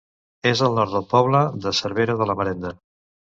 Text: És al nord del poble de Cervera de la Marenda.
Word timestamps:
És 0.51 0.61
al 0.67 0.77
nord 0.79 0.95
del 0.95 1.05
poble 1.11 1.43
de 1.65 1.75
Cervera 1.81 2.17
de 2.23 2.29
la 2.31 2.37
Marenda. 2.43 2.73